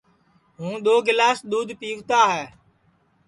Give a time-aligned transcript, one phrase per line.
[0.57, 2.45] ہُوں دؔو گِلاس دؔودھ پِیوتا ہے